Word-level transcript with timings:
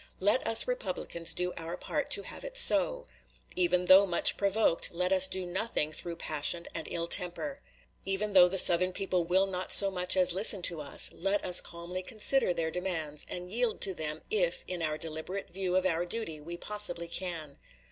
Let 0.19 0.47
us 0.47 0.67
Republicans 0.67 1.31
do 1.31 1.53
our 1.57 1.77
part 1.77 2.09
to 2.09 2.23
have 2.23 2.43
it 2.43 2.57
so. 2.57 3.05
Even 3.55 3.85
though 3.85 4.07
much 4.07 4.35
provoked, 4.35 4.91
let 4.91 5.13
us 5.13 5.27
do 5.27 5.45
nothing 5.45 5.91
through 5.91 6.15
passion 6.15 6.65
and 6.73 6.87
ill 6.89 7.05
temper. 7.05 7.59
Even 8.03 8.33
though 8.33 8.47
the 8.49 8.57
Southern 8.57 8.93
people 8.93 9.23
will 9.25 9.45
not 9.45 9.71
so 9.71 9.91
much, 9.91 10.17
as 10.17 10.33
listen 10.33 10.63
to 10.63 10.81
us, 10.81 11.11
let 11.13 11.45
us 11.45 11.61
calmly 11.61 12.01
consider 12.01 12.51
their 12.51 12.71
demands, 12.71 13.27
and 13.29 13.51
yield 13.51 13.79
to 13.81 13.93
them 13.93 14.23
if, 14.31 14.63
in 14.65 14.81
our 14.81 14.97
deliberate 14.97 15.51
view 15.51 15.75
of 15.75 15.85
our 15.85 16.03
duty, 16.03 16.41
we 16.41 16.57
possibly 16.57 17.07
can. 17.07 17.59